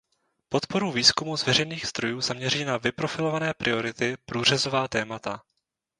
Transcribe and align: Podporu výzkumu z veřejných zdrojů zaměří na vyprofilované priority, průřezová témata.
Podporu 0.49 0.91
výzkumu 0.91 1.37
z 1.37 1.45
veřejných 1.45 1.85
zdrojů 1.85 2.21
zaměří 2.21 2.65
na 2.65 2.77
vyprofilované 2.77 3.53
priority, 3.53 4.17
průřezová 4.25 4.87
témata. 4.87 5.41